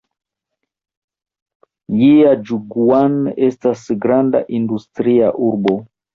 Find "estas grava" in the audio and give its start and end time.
3.49-4.43